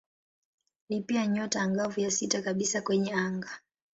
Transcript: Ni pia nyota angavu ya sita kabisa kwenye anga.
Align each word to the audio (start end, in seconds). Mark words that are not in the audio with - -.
Ni 0.89 1.01
pia 1.01 1.25
nyota 1.27 1.61
angavu 1.61 1.99
ya 1.99 2.11
sita 2.11 2.41
kabisa 2.41 2.81
kwenye 2.81 3.13
anga. 3.13 3.49